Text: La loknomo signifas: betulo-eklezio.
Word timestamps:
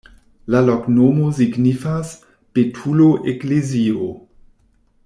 La 0.53 0.61
loknomo 0.69 1.27
signifas: 1.41 2.15
betulo-eklezio. 2.59 4.13